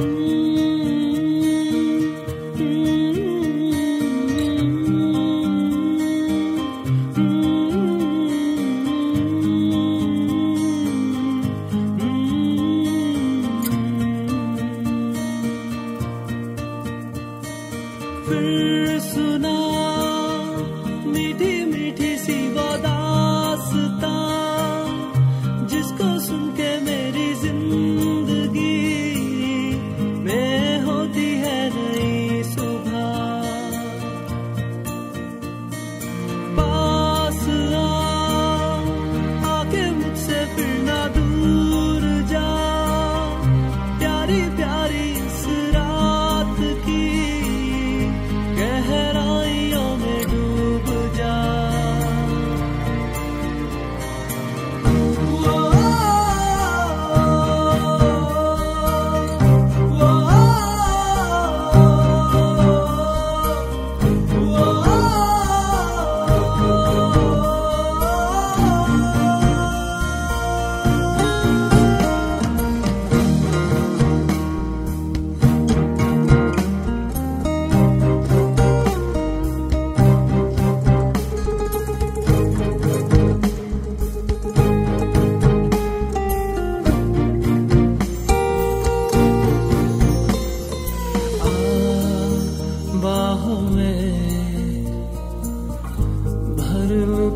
[0.00, 0.29] Ooh.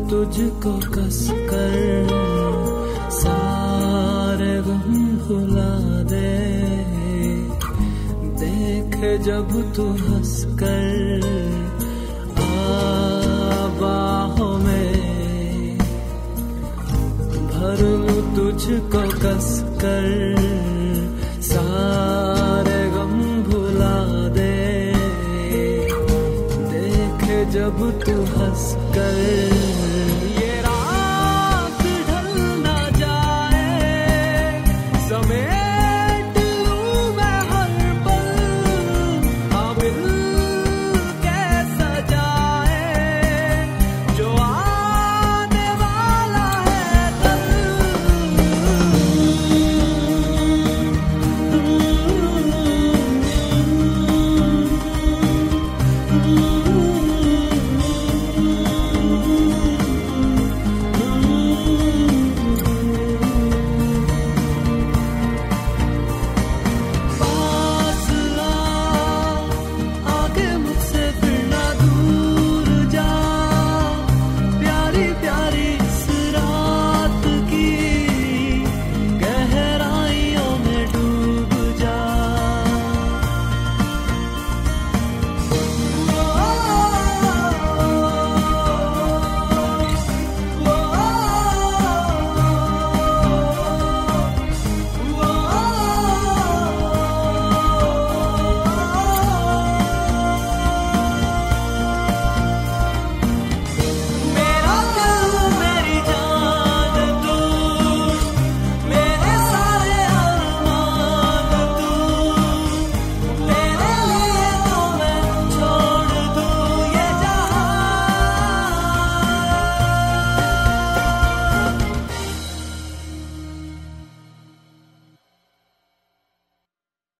[0.09, 1.75] तुझको कस कर
[3.11, 5.73] सारे गम भुला
[6.11, 6.33] दे।
[8.41, 8.95] देख
[9.25, 11.25] जब तू हंस कर
[13.79, 15.77] बाहों में
[17.51, 17.81] भर
[18.35, 19.49] तुझको कस
[19.81, 20.07] कर
[21.49, 23.15] सारे गम
[23.49, 23.97] भुला
[24.37, 24.53] दे।
[26.71, 27.21] देख
[27.55, 28.65] जब तू हंस
[28.95, 29.04] कर